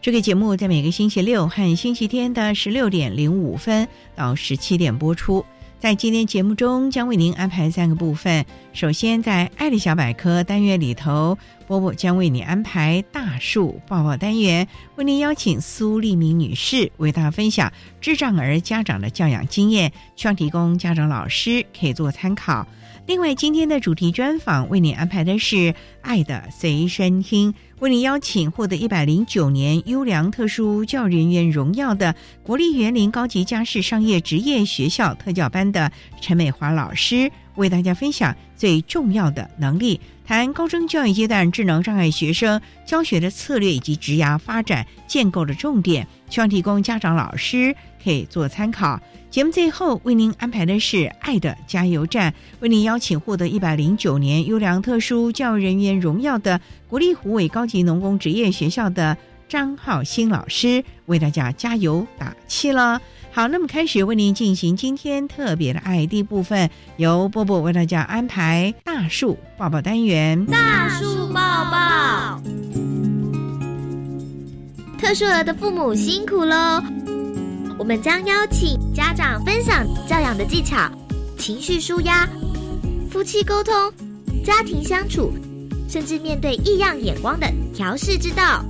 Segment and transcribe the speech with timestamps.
[0.00, 5.44] 这个节目在每个星期六和星期天的十六点零五分到十七点播出。
[5.80, 8.44] 在今天节目中，将为您安排三个部分。
[8.72, 22.66] 首先，在“爱的小百科”单元里头，波波将为你安排“大树抱抱”单元，为您邀请苏丽明女士为大家分享智障儿家长的教养经验，希望提供家长、老师可以做参考。
[23.08, 25.56] 另外，今天的主题专访为您安排的是
[26.02, 49.00] 《爱的随身听》，为您邀请获得一百零九年优良特殊教育人员荣耀的国立园林高级家事商业职业学校特教班的陈美华老师，为大家分享最重要的能力，谈高中教育阶段智能障碍学生教学的策略以及职涯发展建构的重点，希望提供家长、老师可以做参考。
[49.28, 52.30] 节目最后为您安排的是《爱的加油站》，
[52.60, 59.18] 为您邀请获得一百零九年优良特殊教育人员荣耀的国立湖尾高级农工职业学校的
[59.48, 63.00] 张浩新老师，为大家加油打气了。
[63.30, 70.44] 好，那么开始为您进行今天特别的爱第一部分，由波波为大家安排大树抱抱单元。
[70.46, 71.40] 大树抱
[71.70, 72.42] 抱，
[74.98, 76.82] 特殊儿的父母辛苦喽！
[77.78, 80.90] 我们将邀请家长分享教养的技巧、
[81.38, 82.28] 情绪舒压、
[83.08, 83.72] 夫妻沟通、
[84.44, 85.32] 家庭相处，
[85.88, 88.64] 甚至面对异样眼光的调试之道。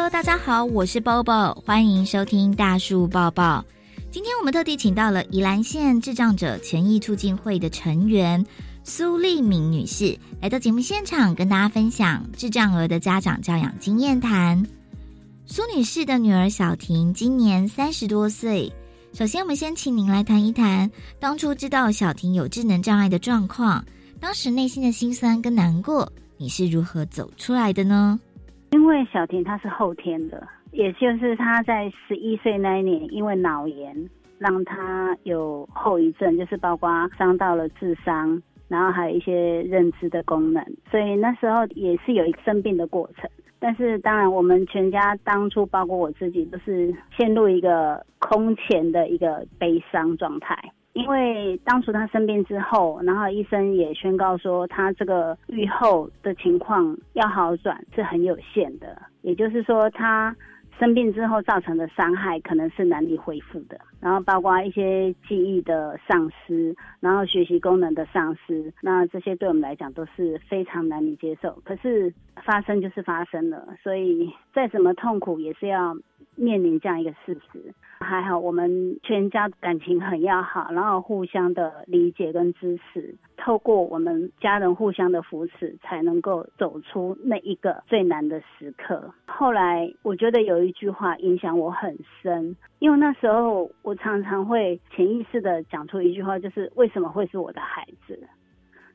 [0.00, 3.62] Hello，大家好，我是 Bobo，欢迎收听大树抱抱。
[4.10, 8.42] 今天我们特地请到了宜兰县智障者权益促进会的成员。
[8.82, 14.66] 苏丽敏女士来到节目现场，跟大家分享智障儿的家长教养经验谈。
[15.44, 18.72] 苏女士的女儿小婷今年三十多岁。
[19.12, 23.84] 首先，我们先请您来谈一谈当初知道小婷有智能障碍的状况，
[24.18, 28.18] 当时内心的辛酸跟难过，你是如何走出来的呢？
[28.70, 34.08] 因为小婷她是后天的，也就是她在十一岁那一年，因为脑炎
[34.38, 38.42] 让她有后遗症，就是包括伤到了智商。
[38.68, 43.28] 然后还有一些认知的功能，所以那时候也是有一个生病的过程。
[43.58, 50.56] 但是当然，我们全家当初包括我自己都是陷入一个空前的一个悲伤状态，
[50.92, 60.34] 因为当初他生病之后，然后医生也宣告说他这个愈后的情况要好转是很有限的，也就是说他。
[60.78, 71.58] 生病之后造成的伤害可能是难以恢复的，然后包括一些记忆的丧失，然后学习功能的丧失，那这些对我们来讲都是非常难以接受。
[71.64, 72.12] 可是
[72.42, 75.94] 发生就是发生了，所以再怎么痛苦也是要
[76.34, 77.74] 面临这样一个事实。
[78.00, 89.12] 还好我们全家感情很要好，然后互相的理解跟支持，透过我们家人互相的扶持，才能够走出那一个最难的时刻。
[89.26, 98.18] 后来我觉得有一句话影响我很深，因为那时候我常常会潜意识的讲出一句话，就是为什么会是我的孩子？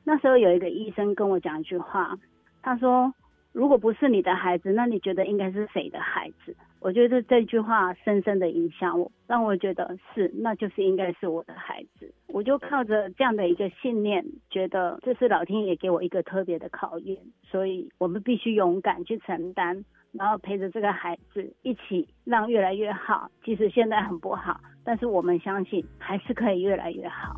[0.04, 2.18] 那时候有一个医生跟我讲一句话，
[2.62, 3.14] 他说
[3.54, 12.14] ：“如果不是你的孩子，那你觉得应该是谁的孩子？”我觉得这句话深深的影响我，让我觉得是，那就是应该是我的孩子。
[12.28, 19.84] 我就靠着这样的一个信念，觉得这是老天爷给我一个特别的考验，所以我们必须勇敢去承担，
[20.18, 23.30] 然后陪着这个孩子一起让越来越好。
[23.44, 27.36] 即使现在很不好，但是我们相信还是可以越来越好。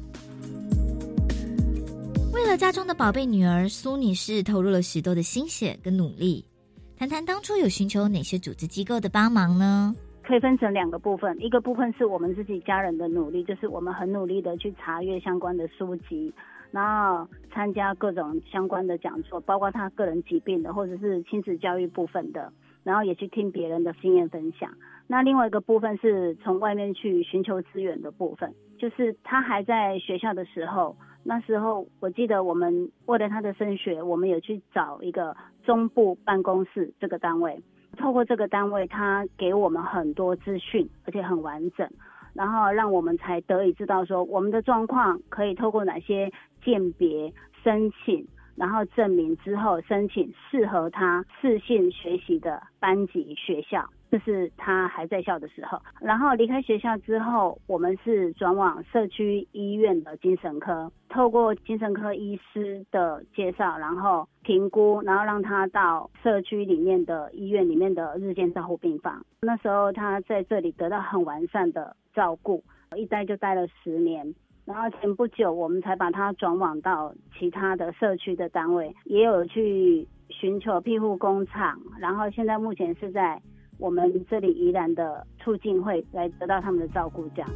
[2.33, 6.45] 为了家中的宝贝女儿苏女士，投入了许多的心血跟努力。
[6.97, 9.93] 谈谈当初有寻求哪些组织机构的帮忙呢？
[10.23, 16.33] 可以分成两个部分，一个部分是我们自己家人的努力，就是我们很努力的去查阅相关的书籍，
[16.69, 22.51] 然后参加各种相关的讲座，包括他个人疾病的或者是亲子教育部分的，
[22.87, 24.71] 然后也去听别人的经验分享。
[25.07, 30.95] 那另外一个部分是从外面去寻求资源的部分，就是他还在学校的时候。
[31.23, 35.35] 那时候我记得我们为了他的升学，我们有去找一个
[35.65, 37.61] 中部办公室这个单位，
[37.97, 41.89] 透过这个单位，他给我们很多资讯，而且很完整，
[42.33, 46.31] 然后让我们才得以知道说我们的状况可以透过哪些
[46.63, 48.25] 鉴别申请，
[48.57, 53.87] 然后证明之后申请适合他适性学习的班级学校。
[54.09, 69.25] 这是他还在校的时候，然后离开学校之后，我们是转往社区医院的精神科，透过精神科医师的介绍，然后评估，然后让他到社区里面的医院里面的日间照护病房。
[69.41, 72.63] 那时候他在这里得到很完善的照顾，
[72.95, 74.33] 一待就待了十年。
[74.67, 83.41] 然后前不久我们才把他转往到其他的社区的单位，也有去寻求庇护工厂，然后现在目前是在。
[83.79, 87.49] 我们这里宜兰的促进会来得到他们的照顾，这样。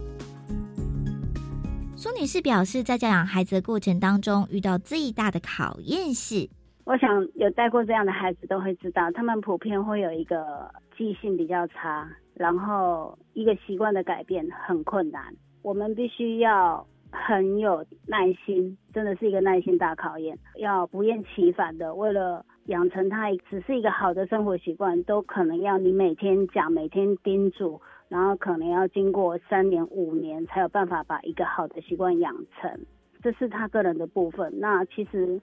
[1.97, 6.47] 苏女士表示，在教养孩子的过程当中，遇到最大的考验是，
[6.85, 15.33] 我想有带过这样的孩子都会知道，他们普遍会有一个记性比较差，然后一个习惯的改变很困难，
[15.63, 22.45] 我们必须要很有耐心，真的是一个耐心大考验，要不厌其烦的为了。
[22.67, 32.71] 养成他只是一个好的生活习惯，都可能要你每天讲、每天叮嘱，然后可能要经过三年、五年才有办法把一个好的习惯养成。
[33.23, 34.53] 这是他个人的部分。
[34.59, 35.41] 那其实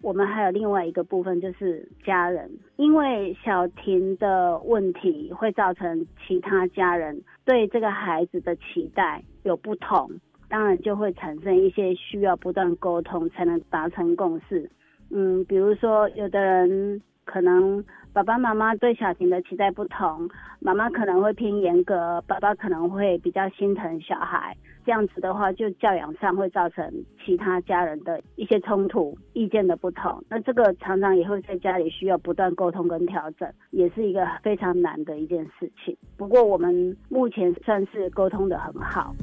[0.00, 10.08] 我们还有另外一个部分，就是家人，因为小婷的问题会造成其他家人对这个孩子的期待有不同，
[10.50, 14.68] 当然就会产生一些需要不断沟通才能达成共识。
[15.10, 17.82] 嗯，比如说，有的人可能
[18.12, 24.56] 爸爸妈妈对小婷的期待不同，妈妈可能会偏严格，爸爸可能会比较心疼小孩。
[24.84, 26.90] 这样子的话，就教养上会造成
[27.24, 30.20] 其他家人的一些冲突，意见的不同。
[30.28, 35.96] 那这个常常也会在家里需要不断沟通跟调整，也是一个非常难的一件事情。
[36.16, 39.14] 不过我们目前算是沟通的很好。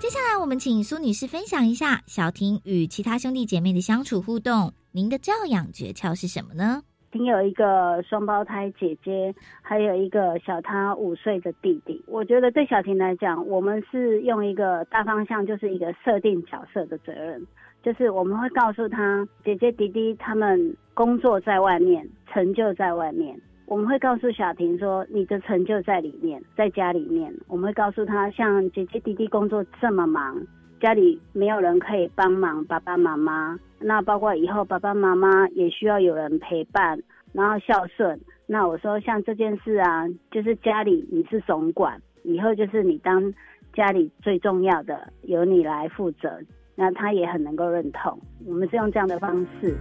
[0.00, 4.72] 接下来，我们请苏女士分享一下小婷与其他兄弟姐妹的相处互动。
[4.92, 6.80] 您的教养诀窍是什么呢？
[7.12, 12.02] 婷有一个双胞胎姐姐，还有一个小她五岁的弟弟。
[12.06, 17.46] 我觉得对小婷来讲，我们是用一个大方向，就是一个设定角色的责任，
[17.82, 23.38] 就是我们会告诉她，姐姐弟弟他们工作在外面，成就在外面。
[23.70, 27.32] 我们会告诉小婷说，你的成就在里面，在家里面。
[27.46, 30.44] 我们会告诉她，像姐姐弟弟工作这么忙，
[30.80, 37.00] 家里没有人可以帮忙爸爸妈妈，那包括以后爸爸妈妈也需要有人陪伴，
[37.32, 38.20] 然后孝顺。
[38.44, 43.32] 那我说，像这件事啊，就是家里你是总管，以后就是你当
[43.72, 46.40] 家里最重要的，由你来负责。
[46.74, 48.18] 那他也很能够认同。
[48.48, 49.76] 我们是用这样的方式。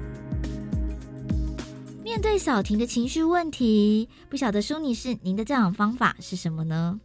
[2.10, 7.00] 面对小婷的情绪问题，不晓得舒女士，您的教养方法是什么呢？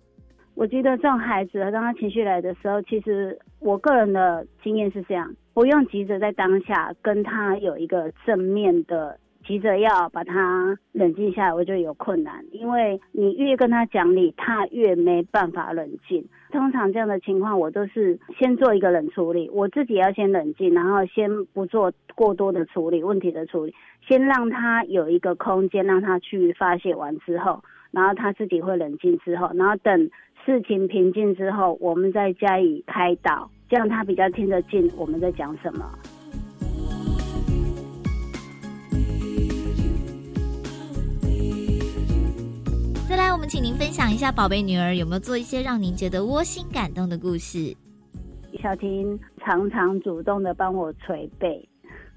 [0.54, 9.18] 我觉得这种孩子，当他情绪来的时候，其实我个人的经验是这样：不用急着在当下跟他有一个正面的。
[9.46, 16.26] 急着要把他冷静下来，我就有困难，因为你越跟他讲理，他越没办法冷静。
[16.50, 23.74] 通常这样的情况，我都是先做一个冷处理，我自己要先冷静，然后先不做过多的处理问题的处理，
[24.06, 30.10] 先让他有一个空间，让他去发泄完之后，然后他自己会冷静之后，然后等
[30.46, 35.84] 事情平静之后，我们再加以开导，这样他比较听得进我们在讲什么。
[43.06, 47.76] 再来，我们请您分享一下宝贝女儿有没有做一些让您觉得窝心感动的故事。
[48.62, 51.68] 小婷常常主动的帮我捶背，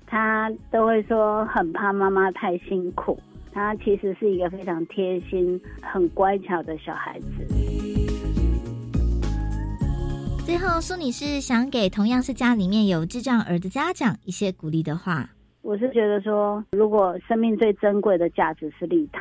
[0.05, 3.19] 她都会说很怕妈妈太辛苦，
[3.51, 7.27] 她其实是一个非常贴心、很乖巧的小孩子。
[10.45, 15.29] 最后，苏女士想给同样是家里面有智障儿的家长一些鼓励的话。
[15.61, 19.19] 我是觉得说，如果生命最珍贵的价值是利他，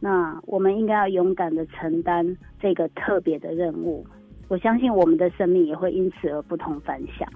[0.00, 4.06] 那我们应该要勇敢的承担这个特别的任务。
[4.48, 7.28] 我相信我们的生命也会因此而不同凡响。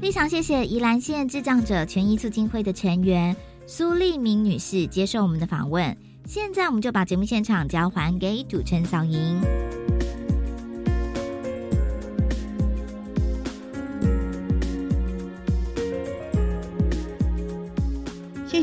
[0.00, 3.34] 非常谢谢宜兰县智障者权益促进会的成员
[3.66, 5.96] 苏丽明女士接受我们的访问。
[6.24, 9.40] 现在我们就把节目现场交还给主持人小莹。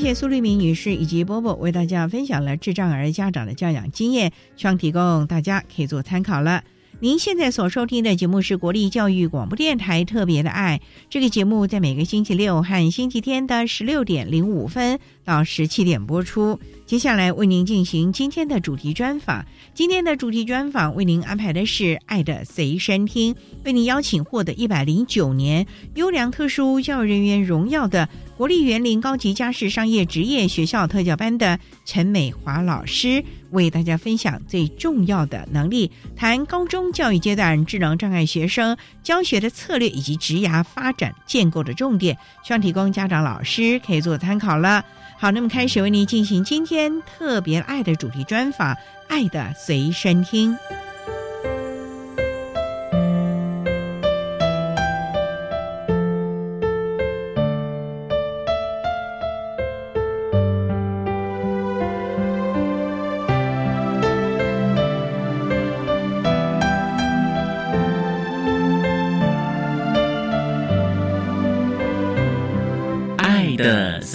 [0.03, 6.61] 谢苏丽明女士以及波波为大家分享了智障儿家长的教养经验，希望提供大家可以做参考了。
[6.99, 16.57] 您现在所收听的节目是国立教育广播电台特别的爱，这个节目在每个星期六和星期天的十六点零五分到十七点播出。
[16.85, 19.45] 接下来为您进行今天的主题专访。
[19.73, 23.33] 今天的主题专访为您安排的是《爱的随身听》，
[23.65, 28.07] 为您邀请获得一百零九年优良特殊教育人员荣耀的
[28.37, 44.83] 国立园林高级家事商业职业学校特教班的陈美华老师，为大家分享最重要的能力，谈高中教育阶段智能障碍学生教学的策略以及职涯发展建构的重点，希望提供家长老师可以做参考了。
[45.17, 48.73] 好，那么开始为您进行今天特别爱的主题专访，
[49.07, 50.51] 《爱的随身听》。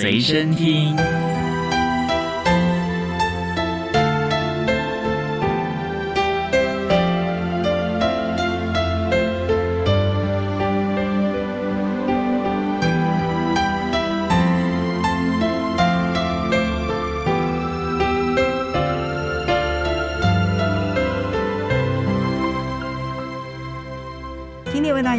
[0.00, 1.18] 随身听。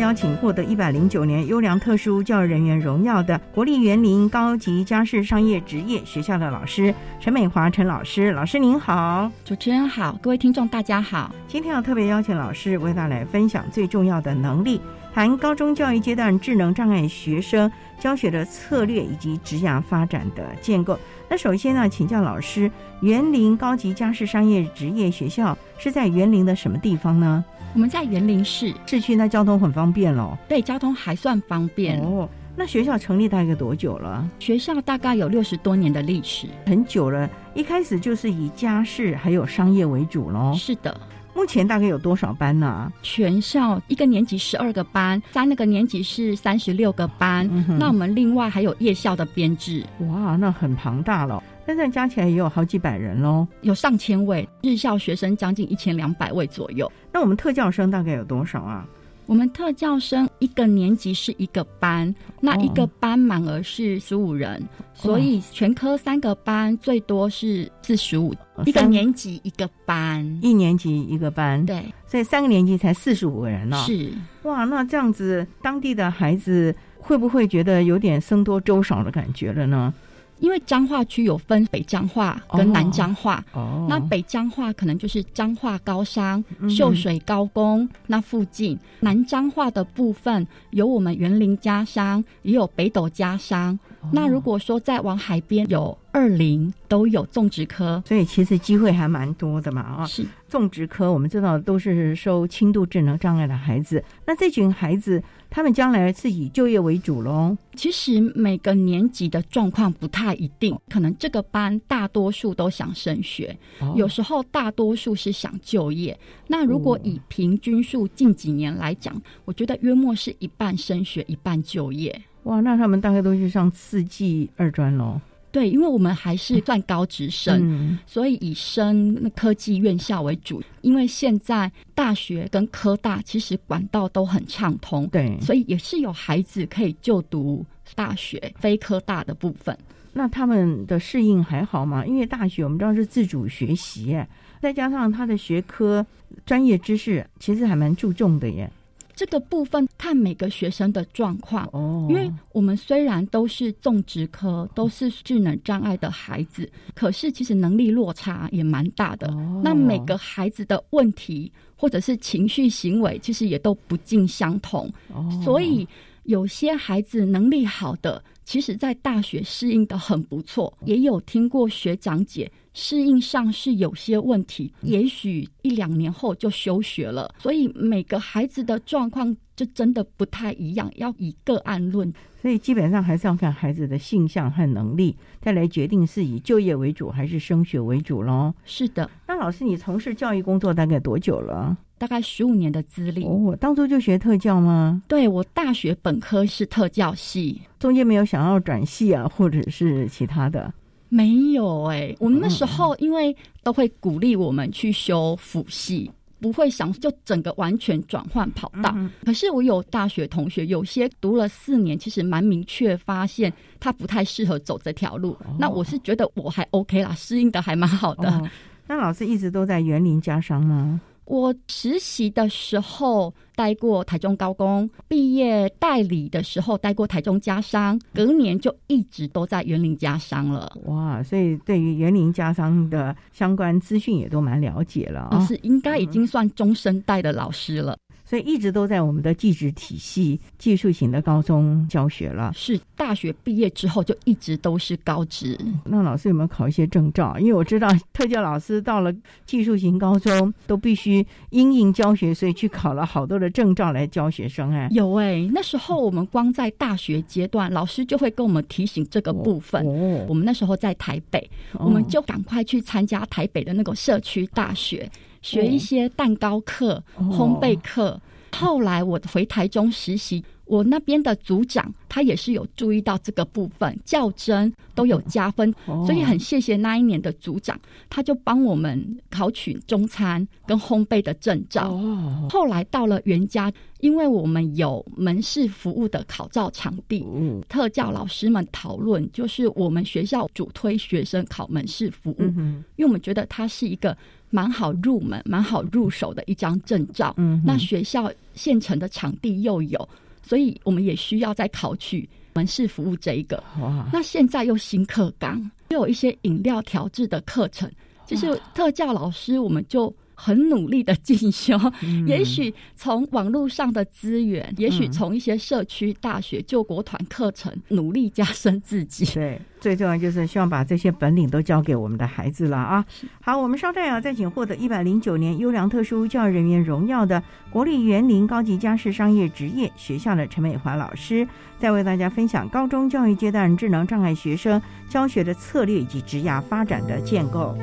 [0.10, 9.32] 邀请获得一百零九年优良特殊教育人员荣耀的国立园林高级家事商业职业学校的老师陈美华陈老师，老师您好。
[9.46, 11.32] 主持人好，各位听众大家好。
[11.48, 14.82] 今天要特别邀请老师为大家来分享最重要的能力，
[15.14, 20.98] 谈高中教育阶段智能障碍学生教学的策略以及职涯发展的建构。
[21.30, 27.46] 那首先呢，请教老师，园林高级家事商业职业学校是在园林的什么地方呢？
[27.74, 30.38] 我们在园林市，市区那交通很方便咯。
[30.48, 32.00] 对交通还算方便。
[32.02, 34.28] 哦，那学校成立大概多久了？
[34.40, 36.48] 学校大概有六十多年的历史。
[36.66, 40.54] 很久了，一开始就是以家事还有商业为主咯。
[40.58, 41.00] 是的，
[41.36, 42.92] 目前大概有多少班呢？
[43.04, 47.48] 全校一个年级十二个班，三那个年级是三十六个班。
[47.52, 51.42] 嗯那我们另外还有夜校的编制，哇，那很庞大了。
[51.70, 53.48] 现在加起来也有好几百人喽。
[53.62, 56.92] 有上千位日校学生，将近一千两百位左右。
[57.14, 58.88] 那我们特教生大概有多少啊？
[59.28, 62.12] 我们特教生一个年级是一个班，
[62.42, 68.34] 那一个班满额是十五人，所以全科三个班最多是四十五，
[68.66, 70.40] 一个年级一个班。
[70.42, 74.12] 一年级一个班，对，所以三个年级才四十五个人呢、是
[74.42, 79.94] 哇，那这样子，当地的孩子会不会觉得有点僧多粥少的感觉了呢？
[80.40, 83.44] 因为彰化区有分北彰化跟南彰化。
[83.54, 93.78] 哦那北彰化可能就是彰化高山、嗯秀水高工那附近，南彰化的部分有我们园林家商，也有北斗家商。
[94.02, 98.02] 哦那如果说再往海边有二林，都有种植科。
[98.06, 100.06] 所以其实机会还蛮多的嘛啊。
[100.06, 107.58] 是种植科我们知道都是收轻度智能障碍的孩子，那这群孩子他们将来是以就业为主喽。
[107.74, 116.18] 其实每个年级的状况不太一定，可能这个班大多数都想升学，哦有时候大多数是想就业。
[116.48, 122.22] 那如果以平均数近几年来讲，我觉得约莫是一半升学，一半就业。
[122.44, 125.20] 哇，那他们大概都去上四季二专喽。
[125.52, 130.62] 对，因为我们还是算高职生，嗯，所以以升那科技院校为主。
[130.82, 135.38] 因为现在大学跟科大其实管道都很畅通，对。
[135.42, 137.66] 所以也是有孩子可以就读
[137.96, 139.78] 大学非科大的部分。
[140.14, 142.06] 那他们的适应还好吗？
[142.06, 144.28] 因为大学我们知道是自主学习，哎，
[144.60, 146.06] 再加上他的学科
[146.46, 148.70] 专业知识其实还蛮注重的耶。
[149.20, 159.28] 这个部分看每个学生的状况，哦，因为我们虽然都是种植科，都是智能障碍的孩子，可是其实能力落差也蛮大的。
[159.34, 164.90] 哦那每个孩子的问题或者是情绪行为，其实也都不尽相同。
[165.10, 165.86] 哦所以
[166.24, 177.32] 有些孩子能力好的，其实在大学适应的很不错，也有听过学长姐适应上是有些问题，也许一两年后就休学了。
[177.38, 182.12] 所以每个孩子的状况就真的不太一样，要以个案论。
[182.42, 188.54] 所以基本上还是要看孩子的性向和能力，再来决定是以就业为主还是升学为主喽。
[188.66, 191.78] 是的，那老师，你从事教育工作大概多久了？
[191.98, 193.26] 大概十五年的资历。
[193.26, 195.02] 哦，当初就学特教吗？
[195.08, 200.74] 对我大学本科是特教系，中间没有想要转系啊，或者是其他的？
[201.12, 206.12] 没有哎、我们那时候因为都会鼓励我们去修辅系。
[206.40, 215.38] 不会想就整个完全转换跑道，嗯可是我有大学同学，有些读了四年，其实蛮明确发现他不太适合走这条路。
[215.58, 218.30] 那我是觉得我还 OK 啦，适应的还蛮好的。
[218.30, 218.50] 哦，
[218.88, 221.00] 那老师一直都在园林家商吗？
[221.30, 230.76] 我实习的时候待过台中高工，毕业代理的时候待过台中家商，隔年就一直都在园林家商了。
[230.86, 237.96] 哇，所以对于园林家商的相关资讯也都蛮了解了啊、啊，是应该已经算中生代的老师了。
[238.30, 242.52] 所以一直都在我们的技职体系技术型的高中教学了。
[242.54, 245.58] 是大学毕业之后就一直都是高职。
[245.84, 247.36] 那老师有没有考一些证照？
[247.40, 249.12] 因为我知道特教老师到了
[249.48, 254.72] 技术型高中都必须因应教学，所以去考了好多的证照来教学生。
[254.72, 259.84] 哎，有哎、那时候我们光在大学阶段，老师就会跟我们提醒这个部分。
[259.88, 265.10] 哦我们那时候在台北，我们就赶快去参加台北的那个社区大学，
[265.42, 268.20] 学一些蛋糕课、哦烘焙课。
[268.52, 276.06] 后来我回台中实习，我那边的组长他也是有注意到这个部分，较真都有加分，哦。
[276.06, 281.90] 所以很谢谢那一年的组长，他就帮我们考取中餐跟烘焙的证照。
[281.90, 282.48] 哦。
[282.52, 287.60] 后来到了原家，因为我们有门市服务的考照场地，嗯。
[287.68, 294.16] 特教老师们讨论，就是我们学校主推学生考门市服务，嗯因为我们觉得它是一个
[294.52, 297.34] 蛮好入门、蛮好入手的一张证照。
[297.38, 300.10] 嗯那学校现成的场地又有，
[300.50, 303.64] 所以我们也需要再考取门市服务这一个。
[303.80, 307.88] 哇那现在又新课纲，又有一些饮料调制的课程，
[308.26, 311.78] 就是特教老师我们就很努力的进修。
[312.02, 319.26] 嗯也许从网络上的资源，也许从一些社区大学救国团课程，努力加深自己。
[319.34, 323.06] 对，最重要就是希望把这些本领都教给我们的孩子了啊！
[323.42, 331.48] 好，我们稍待啊，再请获得一百零九年优良特殊教育人员荣耀的国立园林高级家事商业职业学校的陈美华老师，
[331.78, 337.78] 再为大家分享高中教育阶段智能障碍学生教学的策略以及职涯发展的建构。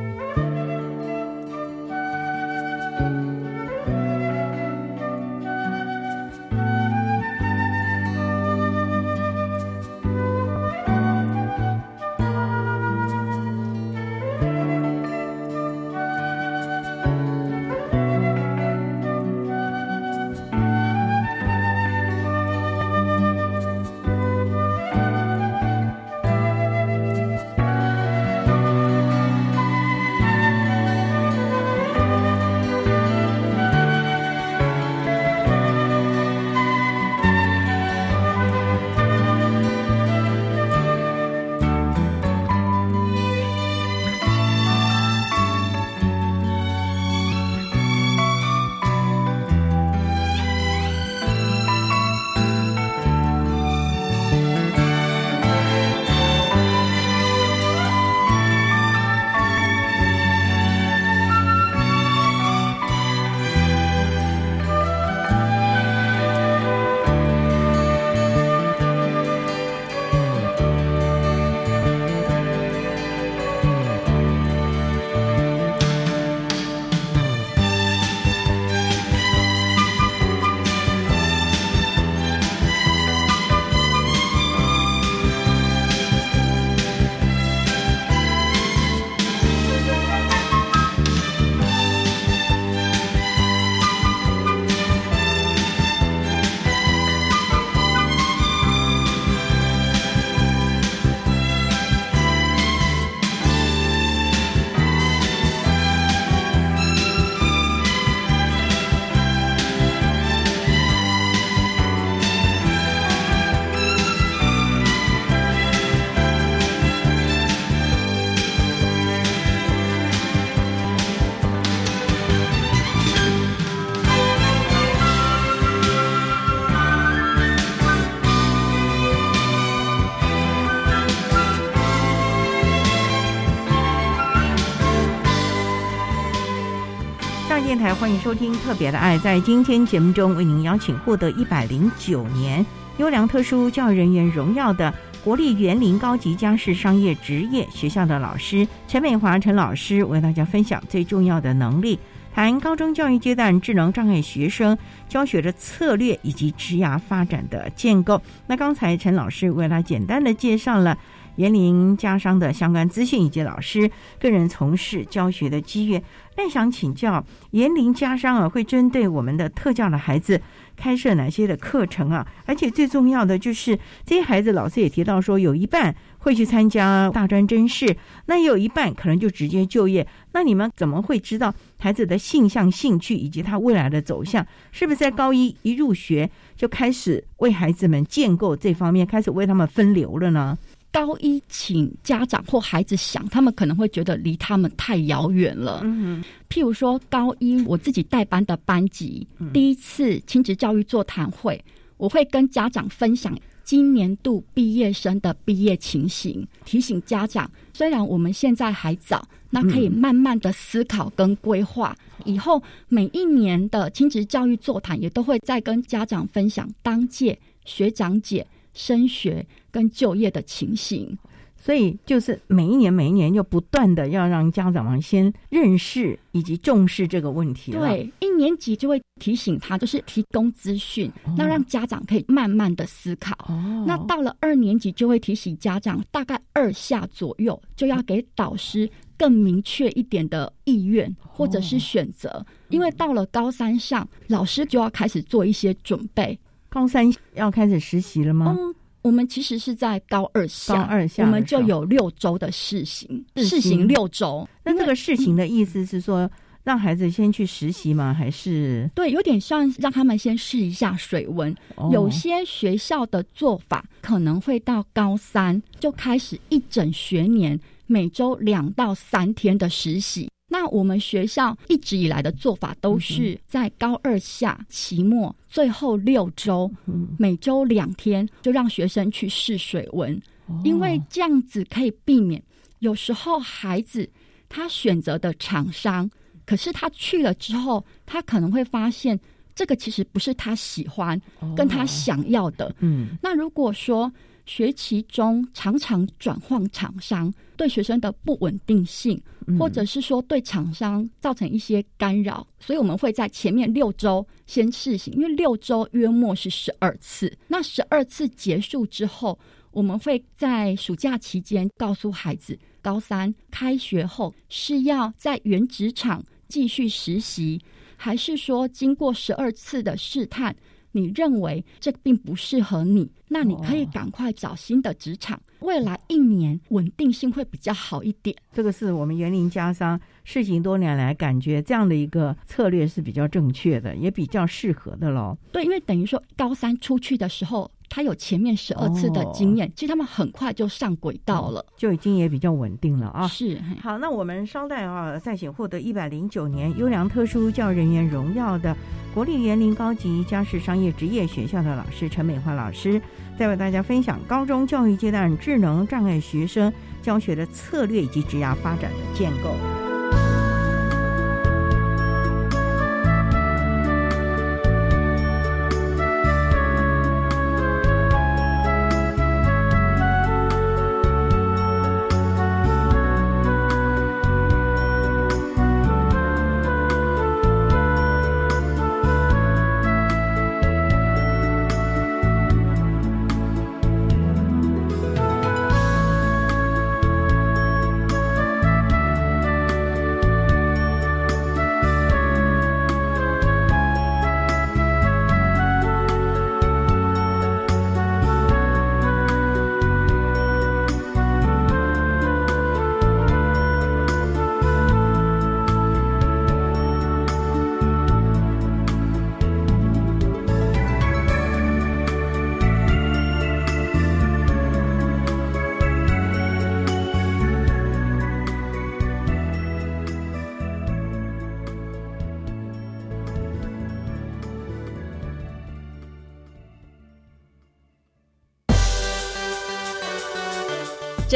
[138.06, 139.18] 欢迎收听《特别的爱》。
[139.20, 142.64] 在今天节目中，为您邀请获得一百零九年
[142.98, 151.98] 优良特殊教育人员荣耀的国立园林高级家事商业职业学校的老师陈美华陈老师，为大家分享最重要的能力，
[152.32, 158.22] 谈高中教育阶段智能障碍学生教学的策略以及职涯发展的建构。
[158.46, 160.96] 那刚才陈老师为他简单的介绍了。
[161.36, 166.02] 园林家商的相关资讯以及老师个人从事教学的机缘，
[166.36, 170.40] 那想请教园林家商啊，会针对我们的特教的孩子
[170.76, 172.26] 开设哪些的课程啊？
[172.44, 177.96] 而且最重要的就是这些孩子，老师也提到说，有一半会去参加大专真试，
[178.26, 180.06] 那也有一半可能就直接就业。
[180.32, 184.46] 那你们怎么会知道孩子的性向、兴趣以及他未来的走向？
[184.72, 190.56] 是不是在高一一入学就开始为孩子们建构这方面，开始为他们分流了呢？
[190.92, 195.82] 高一，请家长或孩子想，他们可能会觉得离他们太遥远了。
[195.84, 201.62] 嗯，譬如说，高一我自己带班的班级，第一次亲子教育座谈会，
[201.98, 211.94] 我会跟家长分享今年度毕业生的毕业情形，提醒家长，虽然我们现在还早，那可以慢慢的思考跟规划，
[212.24, 218.46] 以后每一年的亲子教育座谈，也都会再跟家长分享当届学长姐
[218.76, 219.44] 升学。
[219.72, 221.18] 跟就业的情形，
[221.54, 227.72] 所以就是每一年每一年就不断的要让家长们先认识以及重视这个问题。
[227.72, 233.36] 对，一年级就会提醒他，就是提供资讯，那让家长可以慢慢的思考。
[233.48, 246.38] 哦，那到了二年级就会提醒家长，大概二下左右就要给导师更明确一点的意愿或者是选择，因为到了高三上，老师就要开始做一些准备。
[246.76, 248.54] 高三要开始实习了吗？
[249.00, 254.46] 我们其实是在高二下，高二下我们就有六周的试行，试行六周。
[254.62, 256.30] 那这个试行的意思是说，
[256.64, 258.12] 让孩子先去实习吗？
[258.12, 261.56] 还是对，有点像让他们先试一下水温。
[261.90, 270.28] 有些学校的做法可能会到高三就开始一整学年，每周两到三天的实习。
[270.58, 276.70] 那我们学校一直以来的做法都是在高二下期末最后六周，
[277.18, 280.18] 每周两天就让学生去试水温，
[280.64, 282.42] 因为这样子可以避免
[282.78, 284.08] 有时候孩子
[284.48, 286.10] 他选择的厂商，
[286.46, 289.20] 可是他去了之后，他可能会发现
[289.54, 291.20] 这个其实不是他喜欢
[291.54, 292.74] 跟他想要的。
[292.78, 294.10] 嗯，那如果说。
[294.46, 299.20] 学期中常常转换厂商，对学生的不稳定性，
[299.58, 307.36] 或者是说对厂商造成一些干扰，所以我们会在前面六周先试行，因为六周约莫是十二次。
[307.48, 309.38] 那十二次结束之后，
[309.72, 317.60] 我们会在暑假期间告诉孩子，高三开学后是要在原职场继续实习，
[317.96, 320.54] 还是说经过十二次的试探？
[320.96, 328.34] 你认为这并不适合你，那你可以赶快找新的职场，未来一年稳定性会比较好一点。
[328.52, 335.36] 这个是我们园林家商试行多年来感觉这样的一个策略是比较正确的，也比较适合的喽。
[335.52, 337.70] 对，因为等于说高三出去的时候。
[337.96, 343.26] 他有前面十二次的经验，其实他们很快就上轨道了，就已经也比较稳定了啊。
[343.26, 348.76] 是，好，那我们稍待啊，再请获得一百零九年优良特殊教育人员荣耀的
[349.14, 353.00] 国立园林高级家事商业职业学校的老师陈美华老师，
[353.38, 359.95] 再为大家分享高中教育阶段智能障碍学生教学的策略以及职涯发展的建构。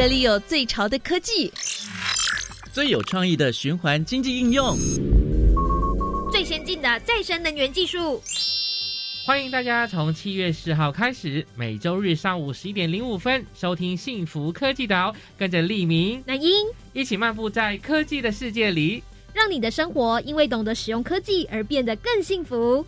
[0.01, 1.53] 这里有最潮的科技，
[2.73, 4.75] 最有创意的循环经济应用。
[6.31, 8.19] 最先进的再生能源技术。
[9.27, 19.03] 欢迎大家从七月四号开始，每周日上午十一点零五分收听幸福科技岛，跟着立明、那英一起漫步在科技的世界里，
[19.35, 22.83] 让你的生活因为懂得使用科技而变得更幸福。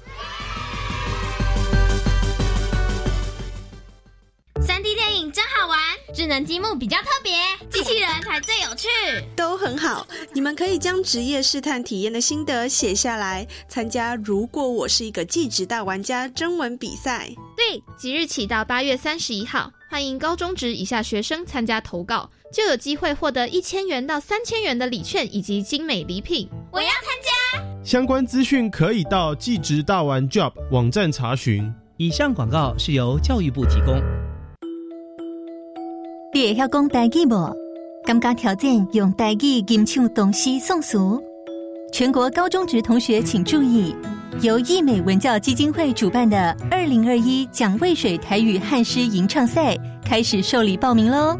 [4.62, 5.80] 三 D 电影真好玩，
[6.14, 7.34] 智能积木比较特别，
[7.70, 8.88] 机器人才最有趣。
[9.36, 17.30] 都很好，你们可以将职业试探体验的心得写下来，参加“如果我是一个技职大玩家”征文比赛。
[17.58, 26.48] 对，即日起到八月三十一号，欢迎高中职以下学生参加投稿，就有机会获得一千元到三千元的礼券以及精美礼品。
[26.72, 27.04] 我要参
[27.62, 31.74] 加，相关资讯可以到技职大玩 Job 网站查询。
[31.98, 34.02] 以上广告是由教育部提供。
[36.36, 37.56] 你会晓讲台语无？
[38.04, 40.98] 感觉条件用台语吟唱东西宋词。
[41.92, 43.96] 全国高中职同学请注意，
[44.42, 51.38] 由艺美文教基金会主办的二零二一蒋渭水台语汉诗吟唱赛开始受理报名喽！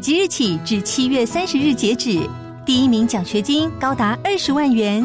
[0.00, 2.20] 即日起至七月三十日截止，
[2.64, 5.04] 第一名奖学金高达二十万元。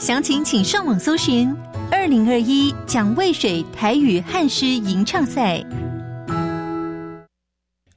[0.00, 1.48] 详情请上网搜寻
[1.92, 5.64] “二零二一蒋渭水台语汉诗吟唱赛”。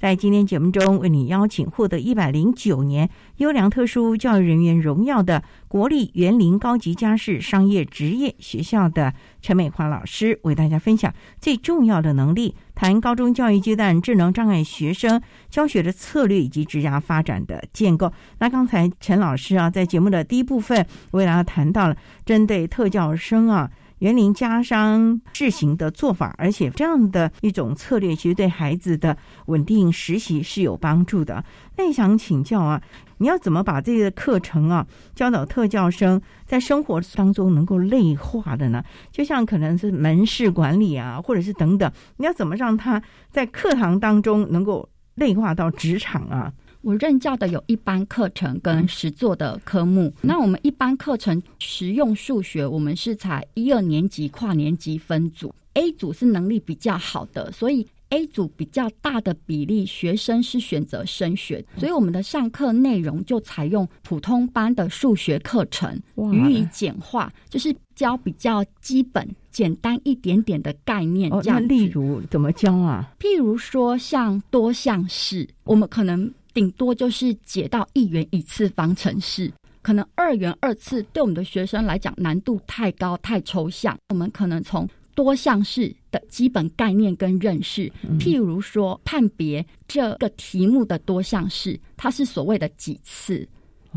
[0.00, 18.10] 在今天节目中，为你邀请获得一百零九年优良特殊教育人员荣耀的国立园林高级家事商业职业学校的陈美华老师，为大家分享最重要的能力，谈高中教育阶段智能障碍学生教学的策略以及职涯发展的建构。
[18.38, 23.70] 那刚才陈老师啊，在节目的第一部分为大家谈到了针对特教生啊。
[24.00, 31.42] 园林家商试行的做法，而且这样的一种策略，其实对孩子的稳定实习是有帮助的。
[31.76, 32.82] 那想请教啊，
[33.18, 38.82] 你要怎么把这个课程啊教导特教生在生活当中能够内化的呢？
[39.12, 46.52] 就像可能是门市管理啊，或者是等等，你要怎么让他在课堂当中能够内化到职场啊？
[46.82, 50.12] 我任教的有一般课程跟实作的科目。
[50.20, 55.54] 那我们一般课程实用数学，我们是采一二年级跨年级分组。
[55.74, 65.96] A 组是能力比较好的，所以 A 组比较大的比例学生是选择升学，所以我们的上课内容就采用普通班的数学课程，
[66.32, 71.30] 予以简化，就是教比较基本、简单一点点的概念。
[71.40, 73.08] 这样，例如怎么教啊？
[73.20, 76.32] 譬如说像多项式，我们可能。
[76.52, 83.96] 顶多就是解到一元一次方程式，可能二元二次对我们的学生来讲难度太高太抽象。
[84.08, 93.46] 我们可能从多项式的基本概念跟认识，譬如说判别这个题目的多项式，它是所谓的几次，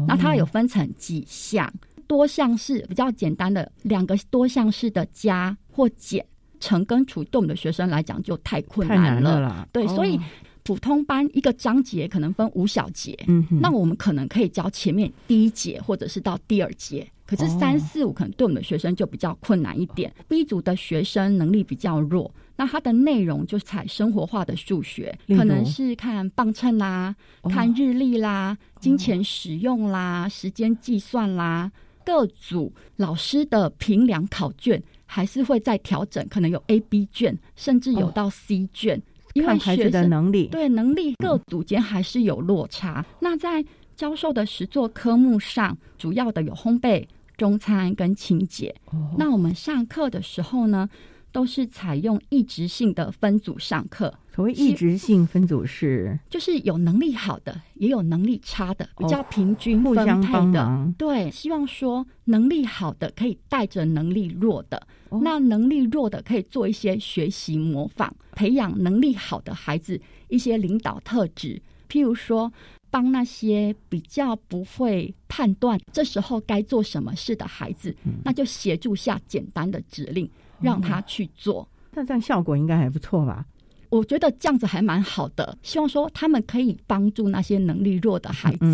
[0.07, 1.71] 那它有分成几项。
[2.05, 6.23] 多项式比较简单的两个多项式的加或减、
[6.59, 9.67] 乘跟除，对我们的学生来讲就太困难了。
[9.71, 10.19] 对，所以。
[10.63, 20.13] 普通班一个章节可能分五小节，嗯，那我们可能可以教前面第一节或者是到第二节，可是三四五可能对我们的学生就比较困难一点。
[20.27, 27.13] B 组的学生能力比较弱，那它的内容就采生活化的数学，可能是看磅秤啦、
[27.49, 31.71] 看日历啦、金钱使用啦、时间计算啦。
[32.05, 39.01] 各组老师的评量考卷还是会再调整，可能有 A、B 卷，甚至有到 C 卷。
[39.33, 43.05] 因为孩子的能力，对能力各组间还是有落差。
[43.19, 43.63] 那在
[43.95, 47.05] 教授的十座科目上，主要的有烘焙、
[47.37, 48.73] 中餐跟清洁。
[49.17, 50.89] 那我们上课的时候呢，
[51.31, 54.13] 都是采用一直性的分组上课。
[54.35, 60.65] 所谓异质性分组是，就是有能力好的，也有能力差的，比较平均互相帮的。
[60.65, 60.91] 忙。
[60.97, 64.87] 对，希望说能力好的可以带着能力弱的，
[65.21, 71.61] 那能力弱的可以做一些学习模仿，培养能力好的孩子一些领导特质。
[71.87, 72.51] 譬如说，
[72.89, 80.27] 帮那些比较不会判断这时候该做什么事的孩子，那就协助下简单的指令，
[80.59, 81.69] 让他去做。
[81.91, 83.45] 那这样效果应该还不错吧？
[83.93, 88.65] 我觉得这样子还蛮好的，希望说他们可以帮助那些能力弱的孩子。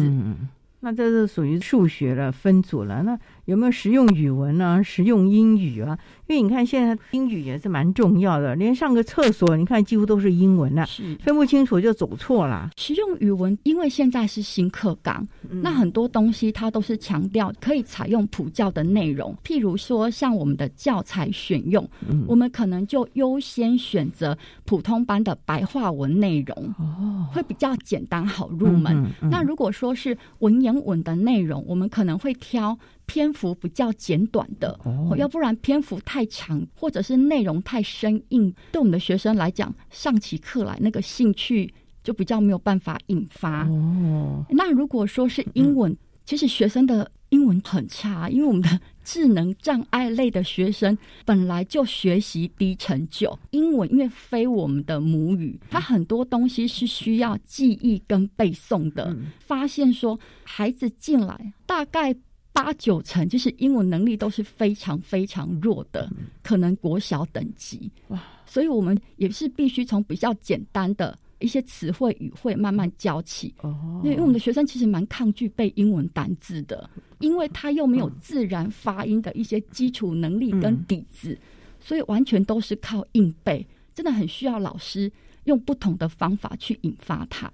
[0.82, 3.04] 那这是属于数学了分组了。
[3.04, 4.82] 那有没有实用语文呢？
[4.84, 5.98] 实用英语啊？
[6.28, 10.86] 因为你看现在英语也是蛮重要的，连上个厕所，你看几乎都是英文了，
[11.22, 12.70] 分不清楚就走错了。
[12.78, 21.88] 实用语文，因为现在是新课纲，那很多东西它都是强调可以采用普教的内容，譬如说像我们的教材选用，
[22.28, 29.10] 我们可能就优先选择普通班的白话文内容，哦，会比较简单好入门。
[29.22, 32.78] 那如果说是文言文的内容，我们可能会挑。
[33.06, 34.80] 篇幅比较简短的，
[35.18, 43.68] 要不然篇幅太长，或者是内容太生硬，对我们的学生来讲，上起课来那个兴趣就比较没有办法引发。
[43.68, 48.80] 哦，那如果说是英文，其实学生的英文很差，因为我们的
[49.12, 50.96] 智能障碍类的学生
[51.26, 59.18] 本来就学习低成就，英文因为非我们的母语，它很多东西是需要记忆跟背诵的。
[59.40, 62.16] 发现说孩子进来大概。
[62.52, 66.12] 八九成就是英文能力都是非常非常弱的，
[66.44, 74.02] 可能国小等级哇，所以我们也是必须从比较简单的一些词汇语汇慢慢教起哦。
[74.04, 81.38] 因为我们的学生其实蛮抗拒背英文单字的，因为他又没有自然发音的一些基础能力跟底子，
[81.80, 85.12] 所以完全都是靠硬背，真的很需要老师
[85.46, 87.52] 用不同的方法去引发他。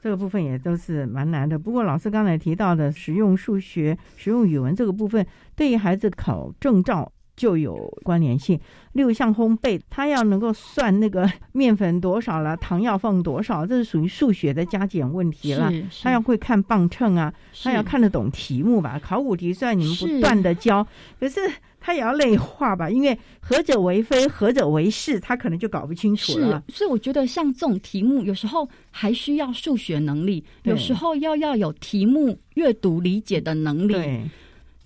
[0.00, 1.56] 这个部分也都是蛮难的。
[1.58, 8.56] 不过老师刚才提到的实用数学、实用语文这个部分，对于孩子考证照就有关联性。
[8.92, 15.72] 例如像烘焙，他要能够算那个 面粉多少了，糖要放多少，这是属于数学的加减问题了。
[16.02, 19.00] 他要会看磅秤啊，他要看得懂题目吧？
[19.02, 20.86] 考古题虽然你们不断的教，
[21.18, 21.40] 可是。
[21.84, 26.62] 他也要类化吧，因为何者为非，何者为是，他可能就搞不清楚了。
[26.68, 33.94] 是，所以我觉得像这种题目，有时候还需要数学能力，有时候要要有题目阅读理解的能力。
[33.94, 34.22] 对，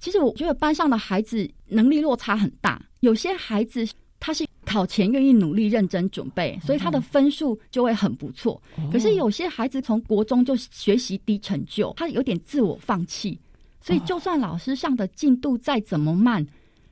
[0.00, 3.86] 其实我觉得班上的孩子能力落差很大，有些孩子
[4.18, 8.60] 他是考前愿意努力认真准备，所以他的分数就会很不错。
[8.90, 13.38] 可是有些孩子从国中就学习低成就，他有点自我放弃，
[13.80, 16.46] 所以就算老师上的进度再怎么慢。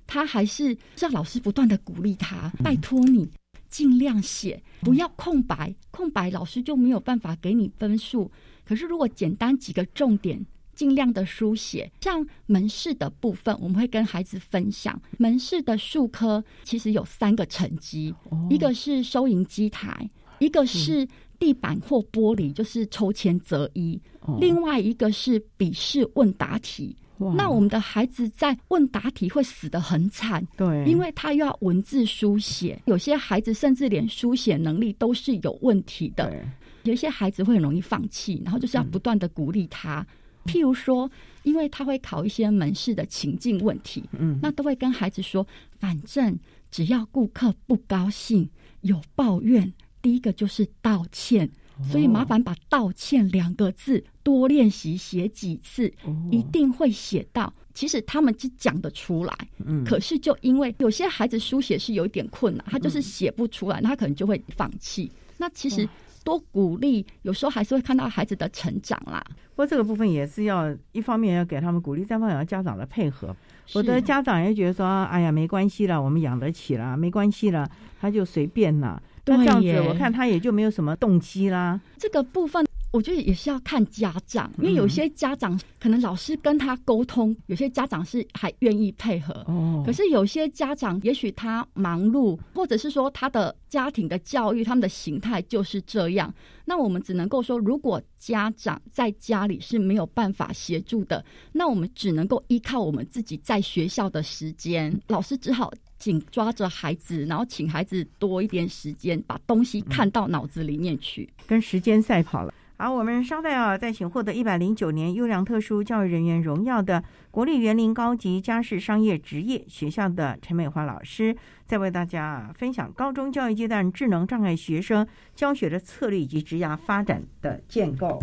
[0.06, 3.26] 他还是让老师不断的鼓励他，拜托你
[3.70, 8.30] 尽量写，不要空白，空白老师就没有办法给你分数。
[8.66, 10.38] 可是如果简单几个重点，
[10.74, 11.90] 尽量的书写。
[12.00, 18.14] 像门市的部分，我们会跟孩子分享，门市的数科其实有三个成绩，
[18.50, 20.08] 一个是收银机台，
[20.38, 21.06] 一个是
[21.38, 24.00] 地板或玻璃，就是抽签择一，
[24.38, 26.96] 另外一个是笔试问答题。
[27.36, 36.34] 那我们的孩子在问答题会死得很惨，对，因为他又要文字书写，有些孩子甚至连书写能力都是有问题的。
[36.82, 40.06] 有一些孩子会很容易放弃，然后就是要不断的鼓励他。
[40.44, 41.10] 譬如说，
[41.42, 45.46] 因为他会考一些门市的情境问题，嗯，那都会跟孩子说，
[45.78, 46.38] 反正
[46.70, 48.48] 只要顾客不高兴、
[48.82, 51.50] 有抱怨，第一个就是道歉。
[51.90, 55.92] 所以麻烦把“道歉”两个字多练习写几次，
[56.30, 57.52] 一定会写到。
[57.74, 59.36] 其实他们只讲得出来，
[59.84, 65.10] 可是就因为有些孩子书写是有一点困难，他就是写不出来，他可能就会放弃。
[65.36, 65.88] 那其实
[66.24, 69.22] 多鼓励，有时候还是会看到孩子的成长啦。
[69.50, 73.36] 不过这个部分也是要一方面要给他们鼓励，再方面要家长的配合。
[73.74, 81.80] 我的家长也觉得说：“哎呀，没关系了，我们养得起了，没关系了，他就随便了。”那这样子，我看他也就没有什么动机啦。
[81.98, 82.66] 这个部分。
[82.94, 89.34] 我觉得也是要看家长，因为有些家长可能老师跟他沟通，有些家长是还愿意配合。
[89.48, 96.32] 哦，可是有些家长也许他忙碌，或者是说他的家庭的教育，他们的形态就是这样。
[96.64, 112.54] 那我们只能够说，如果家长在家里是没有办法协助的，那我们只能够依靠我们自己在学校的时间，老师只好紧抓着孩子，然后请孩子多一点时间，把东西看到脑子里面去，跟时间赛跑了。
[112.76, 125.06] 好，我们稍待啊，再请获得一百零九年优良特殊教育人员荣耀的国立园林高级家事商业职业学校的陈美华老师，再为大家分享高中教育阶段智能障碍学生
[125.36, 128.20] 教学的策略以及职涯发展的建构。